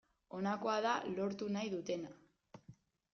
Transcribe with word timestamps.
Honakoa 0.35 0.77
da 0.85 0.93
lortu 1.17 1.49
nahi 1.57 1.69
dutena. 1.73 2.11